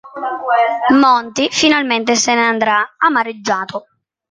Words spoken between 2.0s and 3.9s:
se ne andrà, amareggiato.